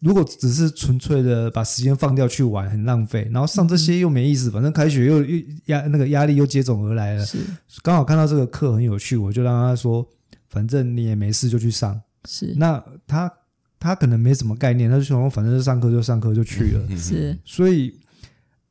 [0.00, 3.30] 如果只是纯粹的把时间放掉去玩，很浪费。
[3.32, 7.24] 然后上这些又没意思，反正开学又又压那个压力又接踵而来了。
[7.24, 7.38] 是，
[7.82, 10.06] 刚好看到这个课很有趣，我就让他说，
[10.50, 11.98] 反正你也没事就去上。
[12.28, 13.32] 是，那他。
[13.80, 16.96] 他可能没什么概念，他就说反正是上课就上课就去了。
[16.96, 17.98] 是，所以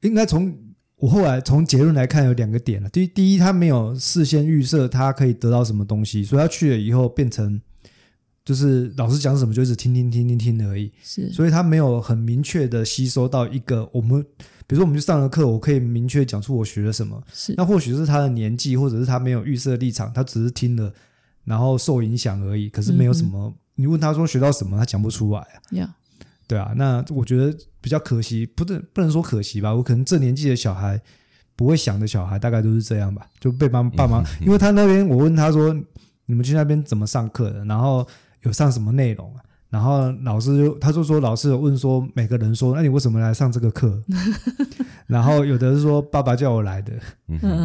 [0.02, 0.56] 应该从
[0.98, 2.88] 我后来从结论来看，有两个点了。
[2.89, 7.60] 第一，第一，他没有事先预设他可以得到什么东西，所以他去了以后变成
[8.45, 10.91] 就是老师讲什么就一直听听听听听而已。
[11.04, 14.22] 是，所以他没有很明确的吸收到一个我们，
[14.67, 17.19] 比如说我们去上了课，我可以明确讲出我学了什么。
[17.34, 20.93] 是，那或许是他的年纪，或者是他没有预设立场，他只是听了
[21.45, 23.52] 然后受影响而已，可是没有什么。
[23.79, 25.55] 嗯你问他说学到什么，他讲不出来啊。
[25.71, 25.89] Yeah.
[26.47, 29.73] 对啊，那我觉得比较可惜，不能不能说可惜吧。
[29.73, 30.99] 我可能这年纪的小孩
[31.55, 35.73] 不会想的小孩，大概都是这样吧，就被爸爸妈，因为他那边我问他说，
[36.25, 37.63] 你们去那边怎么上课的？
[37.65, 38.05] 然后
[38.41, 39.41] 有上什么内容啊？
[39.69, 44.01] 然后老师就他就说，老师有问说每个人说，那你为什么来上这个课？
[45.05, 46.93] 然后有的是说爸爸叫我来的，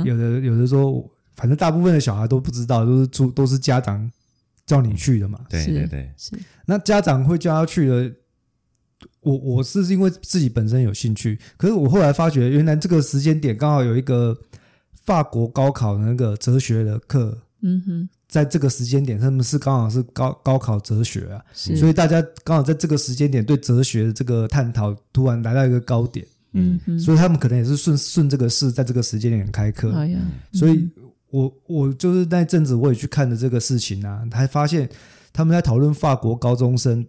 [0.04, 1.02] 有的有的说，
[1.36, 4.12] 反正大部分的小孩都不知道，都是住都是家长。
[4.66, 5.40] 叫你去的嘛？
[5.48, 6.36] 对对对，是。
[6.66, 8.12] 那家长会叫他去的，
[9.20, 14.36] 我我是因为自己本身有兴趣，可是我后来发觉，原来这个时间点刚好有一个
[15.04, 21.76] 法国高考的那个哲学的课，嗯哼，在这个时间点，他们是刚好是高高考哲学啊，是。
[21.76, 30.18] 所以大家刚好在这个时间点对哲学的这个探讨突然来到一个高点，嗯哼，所以他们可能也是顺顺这个势，在这个时间点开课，哎呀，
[30.52, 30.88] 所以。
[31.34, 34.88] 我我就是那阵子我也去看的这个事情啊，还发现
[35.32, 37.04] 他们在讨论法国高中生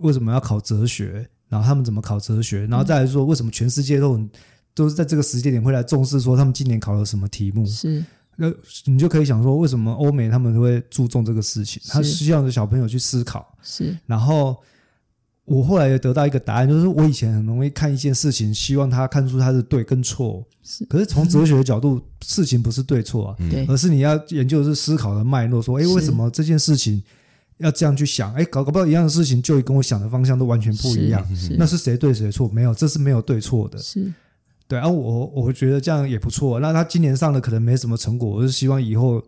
[0.00, 4.30] 为什么要考哲学，然后他们怎么考哲学，然后再来说为什么全世界都很
[4.74, 7.64] 都是在这个时间点会来重视说他们今年考了什么题目。
[7.64, 8.04] 是，
[8.36, 8.52] 那
[8.84, 13.56] 你就可以想说为什么欧美他们会注重这个事情，他需要的小朋友去思考。
[13.62, 14.56] 是，然后。
[15.50, 20.46] 我后来也得到一个答案，就是我以前很容易看一件事情，希望他看出他是对跟错。
[20.62, 27.02] 是，可是从哲学的角度，事情不是对错啊，对，而是你要研究的是思考的脉络，说，哎，为什么这件事情
[27.58, 28.32] 要这样去想？
[28.34, 31.20] 哎，搞搞不到一样的事情，就跟我想的方向都完全不一样。
[31.34, 32.48] 是，那是谁对谁错？
[32.50, 33.76] 没有，这是没有对错的。
[33.78, 34.12] 是。
[34.70, 36.60] 对啊，我我觉得这样也不错。
[36.60, 39.20] 那他今年上的可能没什么成果，我是希望以后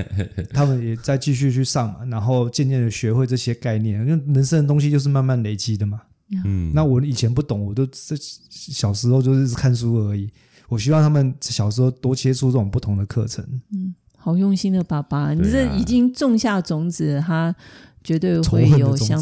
[0.54, 4.00] 他们也再继续去上嘛，然后渐渐的学会这些概念。
[4.00, 6.00] 因为人生的东西就是慢慢累积的嘛。
[6.46, 8.16] 嗯，那我以前不懂，我都这
[8.48, 10.30] 小时候就是看书而已。
[10.66, 13.44] 我希望他们小时候多接触这种不同的课程。
[13.74, 17.54] 嗯，好用心的爸爸，你这已经种下种子，他
[18.02, 19.20] 绝对会有相。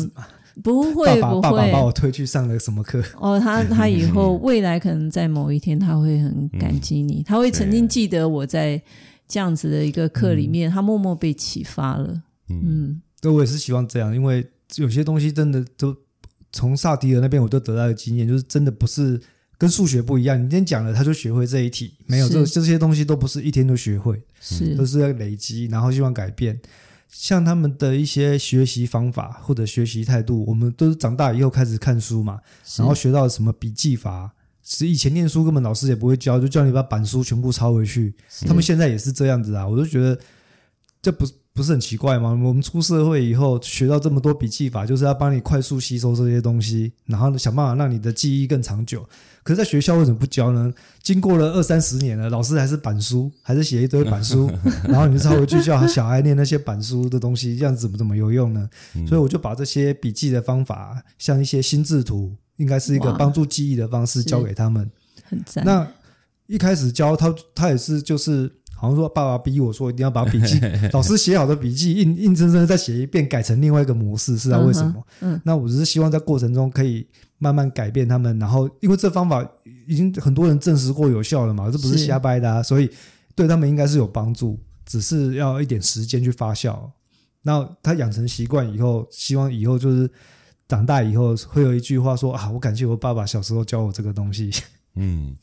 [0.62, 3.02] 不会，爸爸不会，爸爸把我推去上了什么课？
[3.18, 8.80] 哦，他 他以后未来可能在某一天他会很感激你，嗯、他会曾经记得我在
[9.26, 12.22] 这样子的一个课里面，嗯、他默默被启发了。
[12.48, 15.96] 嗯，对、嗯，我也是希望这样，因为有些东西真的都
[16.52, 19.20] 从萨迪尔那边我都得到的经验，就是真的不是
[19.58, 26.58] 跟数学不一样，你今天讲了他就学会这一题，没有这这些东西都不是一天就学会，是都是要累积，然后希望改变。
[27.16, 32.40] 像他们的一些学习方法或者学习态度，我们都是长大以后开始看书嘛，
[32.76, 34.32] 然后学到什么笔记法，
[34.64, 38.12] 是以前念书根本老师也不会教，就叫你把板书全部抄回去。
[38.46, 40.18] 他们现在也是这样子啊，我就觉得
[41.00, 41.24] 这不
[41.54, 42.30] 不是很奇怪吗？
[42.30, 49.08] 我们出社会以后学到这么多笔记法，就是要帮你快速吸收这些东西，然后想办法让你的记忆更长久。
[49.42, 50.72] 可是，在学校为什么不教呢？
[51.02, 54.50] 经过了二三十年了，老师还是板书，还是写一堆板书，
[54.88, 58.68] 然后你就抄回去叫小孩念那些板书的东西，这样子怎么怎么有用呢？
[59.06, 62.34] 所以我就把这些笔记的方法，像一些心智图。
[62.56, 64.88] 应该是一个帮助记忆的方式，教给他们。
[65.24, 65.64] 很赞。
[65.64, 65.84] 那
[66.46, 68.48] 一开始教他，他也是就是，
[68.84, 70.60] 好像说爸爸逼我说一定要把笔记
[70.92, 74.58] 老师写好的笔记硬硬生生再写一遍，改成另外一个模式，是啊？
[74.58, 75.02] 为什么？
[75.20, 75.40] 嗯。
[75.44, 77.06] 那我只是希望在过程中可以
[77.38, 79.46] 慢慢改变他们，然后因为这方法
[79.86, 82.90] 已经很多人证实过有效了嘛，这不是瞎掰的啊，所以
[83.34, 86.78] 对他们应该是有帮助，只是要一点时间去发酵。
[87.42, 90.10] 那他养成习惯以后，希望以后就是。
[90.66, 94.50] 长大以后会有一句话说啊，我感谢我爸爸小时候教我这个东西。
[94.96, 95.36] 嗯，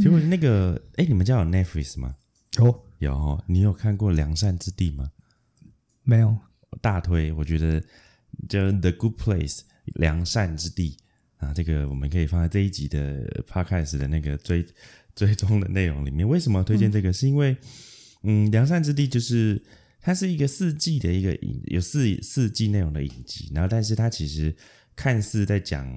[0.00, 2.14] 请问那个，哎，你们家有 Netflix 吗？
[2.58, 3.44] 有，有。
[3.46, 5.10] 你有看过《良善之地》吗？
[6.02, 6.36] 没有。
[6.80, 7.80] 大推，我觉得
[8.48, 9.58] 叫《The Good Place》
[9.94, 10.96] 良善之地
[11.36, 14.66] 啊，这个我们可以放在这一集的 Podcast 的那个追
[15.14, 16.28] 追踪的内容里面。
[16.28, 17.10] 为什么推荐这个？
[17.10, 17.56] 嗯、是因为，
[18.22, 19.62] 嗯，《良善之地》就是。
[20.06, 24.54] 它是一个四季的一个影，有四四季内容的影集，然后但是它其实
[24.94, 25.88] 看似在讲，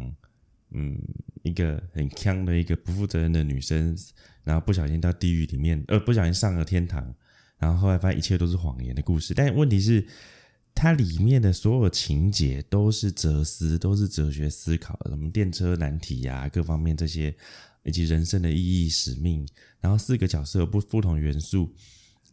[0.71, 0.97] 嗯，
[1.43, 3.93] 一个很强的一个不负责任的女生，
[4.47, 7.13] 然后不小心到地狱里面，呃，不小心上了天堂，
[7.57, 9.33] 然后后来发现一切都是谎言的故事。
[9.33, 10.07] 但问题是，
[10.73, 17.35] 它里面的所有情节都是哲思，都是哲学思考，什么电车难题呀、啊，各方面这些，
[17.83, 19.45] 以及人生的意义、使命，
[19.81, 21.69] 然后四个角色不不同元素。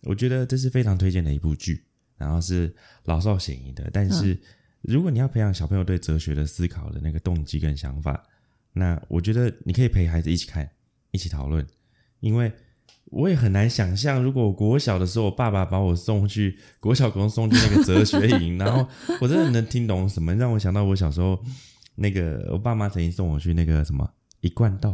[0.03, 1.83] 我觉得这是非常推荐的一部剧，
[2.17, 2.73] 然后是
[3.07, 3.91] 老少咸宜的。
[3.93, 4.39] 但是，
[4.83, 8.25] 如果你要培养小朋友对哲学的思考的那个动机跟想法，
[8.73, 10.71] 那我觉得你可以陪孩子一起看，
[11.11, 11.67] 一起讨论。
[12.25, 12.53] 因为
[13.07, 18.89] 我也很难想象，如果我国小的时候，我爸爸把我送去国小，给送去那个哲学营， 然后
[19.21, 21.39] 我真的能听懂什么，让我想到我小时候
[21.95, 24.11] 那个我爸妈曾经送我去那个什么
[24.41, 24.93] 一贯道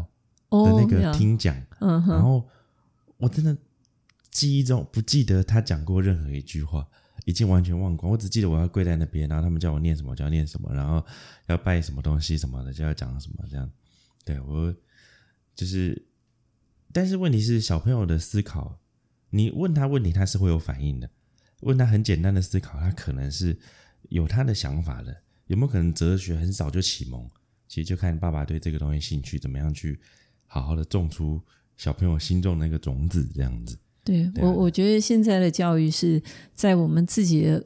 [0.50, 2.46] 的那个听讲，然后
[3.16, 3.56] 我真的。
[4.32, 6.86] 记忆中不记得他讲过任何一句话，
[7.24, 8.12] 已经完全忘光。
[8.12, 11.04] 我只记得我要跪在那边，然后他们叫我念什么，就要念什么，然后
[11.48, 13.68] 要拜什么东西什么的，就要讲什么这样。
[14.24, 14.72] 对，我
[15.56, 16.00] 就是，
[16.92, 18.78] 但是问题是小朋友的思考，
[19.30, 21.08] 你问他问题，他是会有反应的。
[21.60, 23.58] 问他很简单的思考，他可能是
[24.08, 25.22] 有他的想法的。
[25.46, 27.28] 有没有可能哲学很早就启蒙？
[27.68, 30.00] 其实就看爸爸对这个东西兴趣怎么样，去
[30.46, 31.40] 好好的种出
[31.76, 33.78] 小朋友心中那个种子，这样子。
[34.02, 36.22] 对，对我，我觉得现在的教育是
[36.54, 37.62] 在我们自己的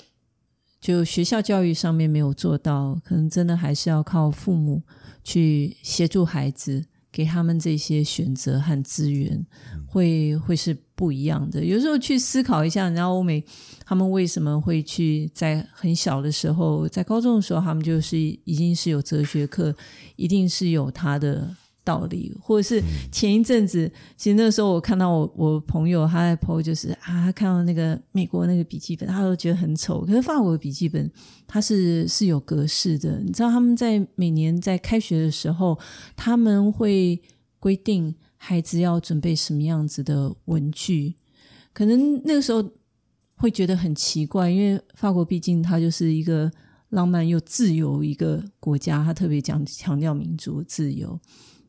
[0.80, 4.82] 就学校教育上面没有做到，可能真的还是要靠父母
[5.22, 9.46] 去协助孩子，给他们这些选择和资源，
[9.86, 11.64] 会会是不一样的。
[11.64, 13.40] 有时候去思考一下，然后欧美
[13.86, 19.72] 他们为什么会去在很小的时候，在高中的时候，他们就是已经是有哲学课，
[20.16, 21.54] 一定是有他的。
[21.84, 30.00] 道理，或者是前一阵子，其实那个时候我看到我我朋友他在 po，就是啊，他看到那个美国那个笔记本，他都觉得很丑。
[30.04, 31.08] 可是法国的笔记本
[31.46, 35.78] 它是是有格式的，你知道他们在每年在开学的时候，
[36.16, 37.20] 他们会
[37.60, 41.14] 规定孩子要准备什么样子的文具。
[41.72, 42.64] 可能那个时候
[43.36, 46.50] 会觉得很奇怪，因为法国毕竟它就是一个
[46.90, 51.18] 浪漫又自由一个国家，他特别讲强调民族自由。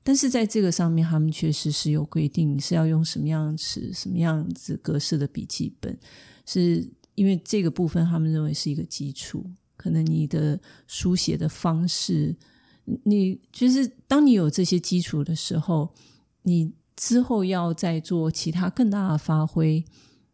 [0.08, 5.98] 但是在这个上面，他们确实是有规定，是要用什么样子、什么样子格式的笔记本，
[6.46, 9.44] 是因为这个部分他们认为是一个基础。
[9.76, 12.36] 可能你的书写的方式，
[13.04, 15.92] 你就是当你有这些基础的时候，
[16.44, 19.84] 你之后要再做其他更大的发挥，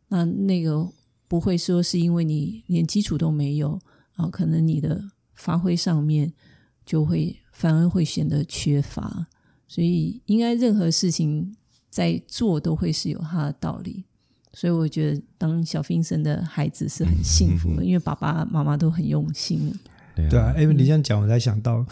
[0.10, 0.86] 那那个
[1.30, 3.80] 不会说是因为你连基础都没有
[4.16, 5.02] 啊，可能你的
[5.34, 6.34] 发挥上面
[6.86, 9.28] 就会反而会显得缺乏。
[9.74, 11.56] 所以，应该任何事情
[11.90, 14.04] 在做都会是有它的道理。
[14.52, 19.74] 所以，我觉得当小 Vincent 的孩子是很幸福的， 因为爸爸妈妈都很用心。
[20.14, 21.86] 对啊，因为你这样讲，我才想到，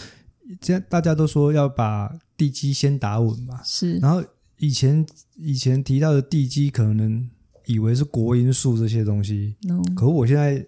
[0.59, 3.63] 这样大家都说要把地基先打稳嘛。
[3.63, 3.95] 是。
[3.99, 4.21] 然后
[4.57, 5.05] 以前
[5.37, 7.29] 以前提到的地基，可能
[7.65, 9.55] 以为是国因素这些东西。
[9.95, 10.67] 可是我现在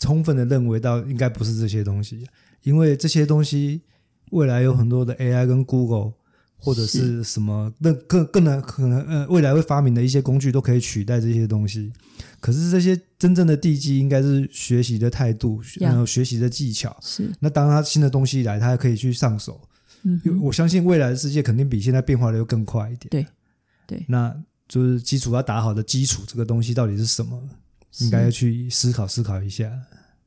[0.00, 2.26] 充分的认为到应该不是这些东西，
[2.64, 3.82] 因为这些东西。
[4.30, 6.12] 未来有很多的 AI 跟 Google
[6.56, 11.92] 或者是什么，那更更能可能呃，未来会发明的一些工具都可以取代这些东西。
[12.40, 16.96] 可是这些真正的地基应该是学习的态度，然后学习的技巧。
[17.00, 17.30] 是。
[17.40, 19.60] 那当他新的东西来，他还可以去上手。
[20.02, 23.08] 嗯哼，我相信未来的世界肯定比现在变化的又更快一点。
[23.10, 23.26] 对
[23.86, 24.36] 对，那
[24.68, 27.40] 就是基础要打好的基础，这个东西到底是什么？
[27.90, 29.72] 是应该要去思考思考一下。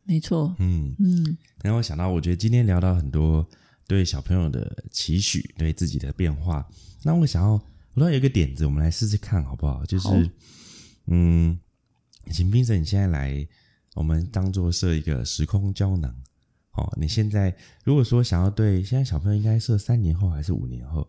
[0.04, 3.48] 没错，嗯嗯然后我想到，我觉得今天聊到很多
[3.92, 6.66] 对小朋友的期许，对自己的变化。
[7.04, 7.62] 那我想要，我
[7.96, 9.86] 突然有一个点子，我们来试试看好不好？
[9.86, 10.32] 就是，
[11.08, 11.60] 嗯，
[12.32, 13.46] 请 Vincent 你现在来，
[13.94, 16.10] 我们当做设一个时空胶囊。
[16.72, 21.06] 哦，你现在如果说想要对现在小朋友应该设三年后还是五年后？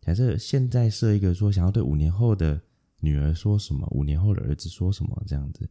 [0.00, 2.58] 假设现在设一个说想要对五年后的
[3.00, 5.68] 女儿说什么，五年后的儿子说什么，这样子，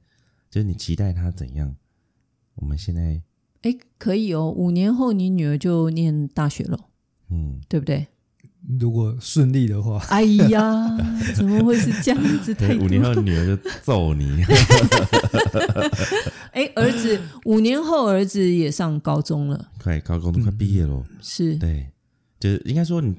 [0.51, 1.75] 就是你期待他怎样？
[2.53, 3.19] 我们现在，
[3.61, 4.49] 哎，可以哦。
[4.49, 6.77] 五年后你女儿就念大学了，
[7.29, 8.07] 嗯，对不对？
[8.79, 10.95] 如果顺利的话，哎呀，
[11.35, 12.53] 怎么会是这样子？
[12.53, 14.43] 太对，多五年后 女儿就揍你。
[16.53, 21.87] 哎，儿子，五年后儿子也上高中了，快高中都快毕业了，是对，
[22.39, 23.15] 就是应该说你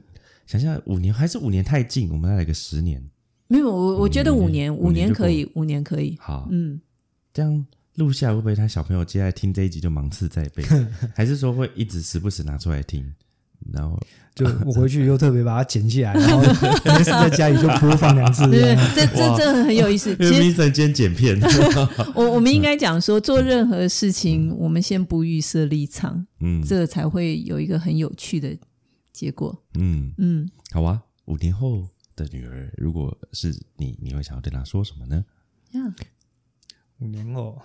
[0.46, 3.02] 想想五年还是五年太近，我们再来个十年，
[3.48, 6.80] 没有我我觉得五年五年五年可以，五年可以，好，嗯，
[7.32, 7.66] 这样
[7.96, 10.64] 录下来会不会他小朋友接下来听这一集就芒刺在背，
[11.14, 13.12] 还是说会一直时不时拿出来听，
[13.72, 14.00] 然后
[14.34, 16.40] 就我回去又特别把它剪下来，然后
[16.84, 18.48] 没事在家里就播放两次。
[18.50, 18.92] 对，这样。
[18.94, 20.16] 这这这很有意思。
[20.18, 21.38] 其实今天剪片，
[22.14, 26.64] 我我们应该讲说，做任何事情，我们先不预设立场，嗯。
[26.64, 28.56] 这才会有一个很有趣的
[29.12, 29.62] 结果。
[29.74, 31.86] 嗯，嗯，好啊，五年后
[32.16, 35.22] 的女儿如果是你，你会想要对她说什么呢？
[35.72, 35.80] 呀，
[37.00, 37.60] 五年后，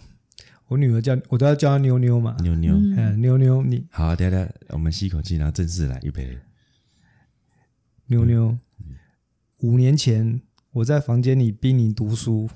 [0.68, 2.36] 我女儿叫我都要叫她妞妞嘛。
[2.42, 6.38] 妞妞，嗯嗯，妞妞，你好啊，等一下我们吸一口气，然后正式来预备。
[8.08, 8.58] 妞妞，
[9.60, 10.42] 五年前
[10.72, 12.50] 我在房间里逼你读书，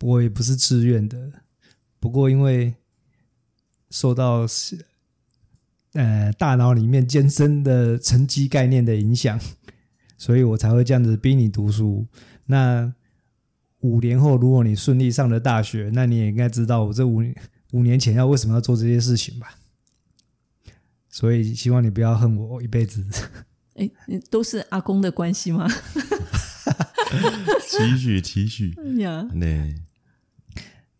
[0.00, 1.32] 我也不是自愿的，
[2.00, 2.74] 不过因为
[3.90, 4.46] 受到
[5.92, 9.38] 呃大脑里面艰深的成绩概念的影响，
[10.16, 12.06] 所以我才会这样子逼你读书。
[12.46, 12.92] 那
[13.80, 17.22] 五年后，如果你顺利上了大学，那你也应该知道我这五
[17.72, 19.54] 五年前要为什么要做这些事情吧？
[21.08, 23.04] 所以希望你不要恨我一辈子。
[23.74, 23.90] 哎，
[24.30, 25.68] 都是阿公的关系吗？
[27.68, 29.74] 期许期许，呀，对，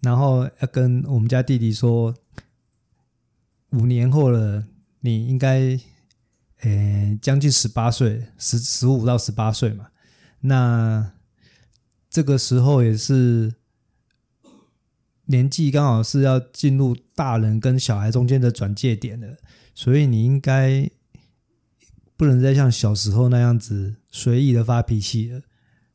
[0.00, 2.14] 然后要跟我们家弟弟说，
[3.70, 4.64] 五年后了，
[5.00, 5.78] 你应该，
[6.60, 9.88] 呃，将近十八岁，十十五到十八岁嘛。
[10.40, 11.12] 那
[12.10, 13.54] 这个时候也是
[15.26, 19.36] 年纪刚好是要进入大人跟小孩中间的转界点了，
[19.74, 20.90] 所以你应该
[22.16, 25.42] 不能再像小时候那样子随意的发脾气了，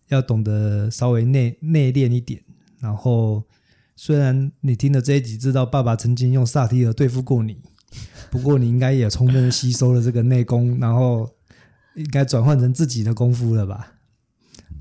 [0.07, 2.43] 要懂得稍微内内敛一点，
[2.79, 3.43] 然后。
[3.95, 7.61] 虽然你听了这一集，知道爸爸曾经用萨提尔对付过你，
[8.31, 11.29] 不过你应该也充分吸收了这个内功，然后
[11.95, 13.93] 应该转换成自己的功夫了吧？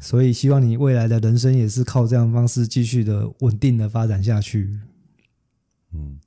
[0.02, 4.80] 所以希望你未来的人生也是靠这样的方式继续的稳定的发展下去。
[5.92, 6.18] 嗯，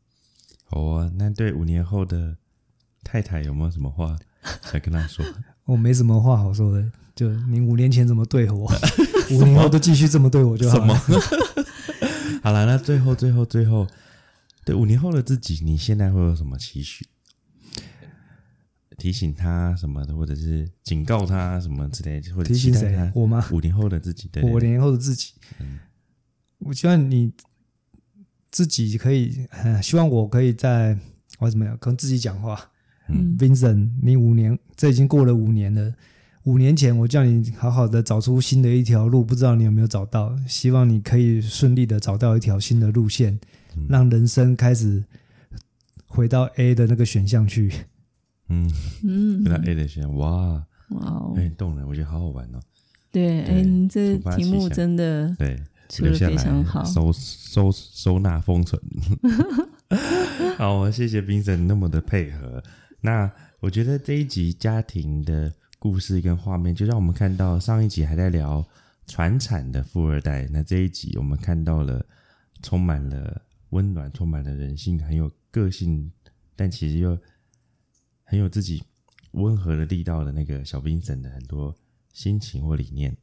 [0.63, 1.11] 好啊。
[1.15, 2.37] 那对五年后的
[3.03, 4.17] 太太有没有什么话
[4.71, 5.25] 想跟她说？
[5.65, 8.71] 我没什么话好说的，就你五年前怎么对我，
[9.31, 10.95] 五年后都继续这么对我就好了。
[12.41, 13.85] 好了，那最后最后最后，
[14.63, 17.05] 对五年后的自己，你现在会有什么期许？
[18.97, 23.11] 提醒他什么的，或者是警告他什么之类的，或者提醒谁期待他？
[23.15, 23.45] 我吗？
[23.51, 25.79] 五年后的自己，对对对五年后的自己，嗯
[26.59, 27.31] 我希望你
[28.49, 30.97] 自己可以，呃希望我可以在
[31.39, 32.71] 我怎么样跟自己讲话。
[33.07, 35.93] 嗯 Vincent，你五年，这已经过了五年了。
[36.45, 40.35] 五年前我叫你好好的找出新的一条路，不知道你有没有找到？
[40.47, 43.39] 希望你可以顺利的找到一条新的路线，
[43.75, 45.03] 嗯让人生开始
[46.07, 47.71] 回到 A 的那个选项去。
[48.49, 48.71] 嗯，
[49.03, 52.59] 嗯跟他 A 的选，哇，哇哦有，点动人，我觉得好好玩哦。
[53.11, 55.55] 对，哎，你这题目真的对，
[55.89, 56.83] 出的非留下来常好。
[56.83, 58.81] 收收收纳封存。
[60.57, 62.61] 好，谢谢 Vincent 那么的配合。
[63.01, 68.65] 那我觉得这一集家庭的故事跟画面，就让我们看到上一集还在聊
[69.07, 72.03] 传产的富二代，那这一集我们看到了
[72.63, 76.11] 充满了温暖、充满了人性、很有个性，
[76.55, 77.17] 但其实又
[78.25, 78.83] 很有自己
[79.31, 81.73] 温和的力道的那个小 Vincent 的很多
[82.11, 83.15] 心情或理念。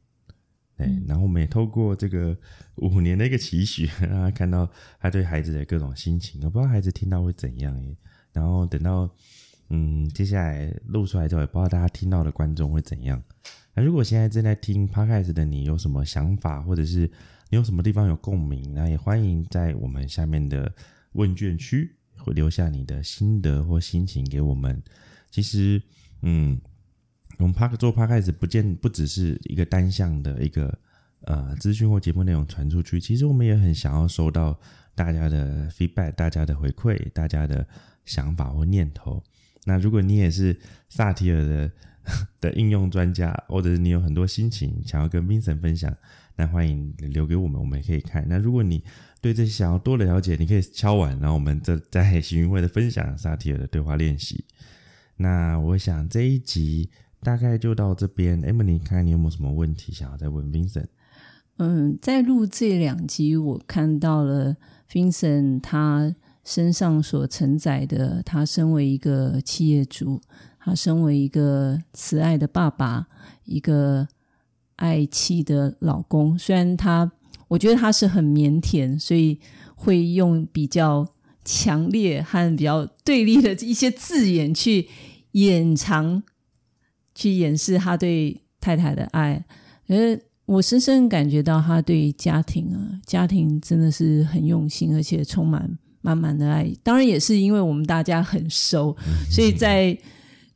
[0.75, 2.35] 对，然后我们也透过这个
[2.77, 4.67] 五年的一个期许，让他看到
[4.99, 6.41] 他对孩子的各种心情。
[6.43, 7.95] 我不知道孩子听到会怎样耶。
[8.31, 9.07] 然后等到
[9.69, 13.21] 嗯，接下来录出来之后，也不知道大家听到的观众会怎样。
[13.75, 17.09] 那如果现在正在听 Podcast 的你有什么想法，或者是
[17.49, 20.73] 你有什么地方有共鸣，那也欢迎在我们下面的
[21.13, 24.81] 问卷区会留下你的心得或心情给我们。
[25.31, 25.81] 其实，
[26.21, 26.59] 嗯，
[27.39, 30.77] 我们 Park 做 Podcast 不见不只是一个单向的一个
[31.21, 34.59] 呃资讯或节目内容传出去，其实我们也很想要收到
[34.95, 37.65] 大家的 feedback、大家的回馈、大家的
[38.05, 39.23] 想法或念头。
[39.65, 40.59] 那如果你也是
[40.89, 41.71] 萨提尔的
[42.41, 45.95] 的应用专家，或者是你有很多心情想要跟 Vincent 分享，
[46.35, 48.25] 那欢迎留给我们，我们也可以看。
[48.27, 48.83] 那如果你
[49.23, 54.43] 对这些想要多了解，你可以敲碗，然后我们再在行云会的分享萨提尔的对话练习。
[55.15, 56.89] 那我想这一集
[57.21, 60.87] 大概就到这边，Emily，看看你有没有什么问题想要再问 Vincent？
[61.55, 64.57] 嗯，在录这两集，我看到了
[64.91, 66.13] Vincent 他
[66.43, 70.19] 身上所承载的，他身为一个企业主，
[70.59, 73.07] 他身为一个慈爱的爸爸，
[73.45, 74.05] 一个
[74.75, 77.09] 爱妻的老公，虽然他。
[77.53, 79.39] 我觉得他是很腼腆，所以
[79.75, 81.07] 会用比较
[81.45, 84.87] 强烈和比较对立的一些字眼去
[85.33, 86.23] 掩藏、
[87.13, 89.45] 去掩饰他对太太的爱。
[89.87, 96.67] 而我深深感觉到他对家庭啊，家庭真的是很用心，而且充满满满的爱。
[96.81, 98.97] 当然，也是因为我们大家很熟，
[99.29, 99.95] 所以在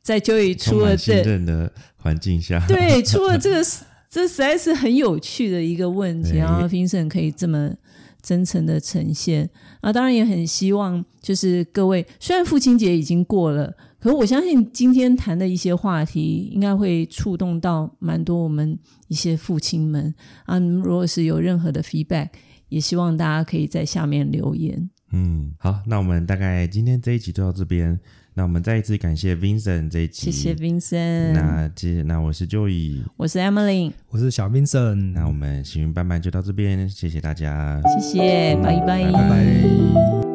[0.02, 3.64] 在 Joey 出了这的环境下， 对，出了这个。
[4.10, 7.74] 这实在是很有趣的一个问题，然后 Vincent 可以这么
[8.22, 9.48] 真诚的呈现
[9.80, 18.78] 啊，当然也很希望就是各位，虽然父亲节已经过了，可是我相信今天谈的一些话题应该会触动到蛮多我们
[19.08, 20.14] 一些父亲们
[20.46, 20.58] 啊。
[20.58, 22.30] 如果是有任何的 feedback，
[22.68, 24.90] 也希望大家可以在下面留言。
[25.12, 28.00] 嗯，好，那我们大概今天这一集就到这边。
[28.38, 31.32] 那我们再一次感谢 Vincent 这一期，谢谢 Vincent。
[31.32, 35.10] 那接那我是 Joey，我是 Emily，我是小 Vincent。
[35.12, 40.27] 那我们行云伴伴就到这边，谢谢大家，谢谢，拜拜，拜拜。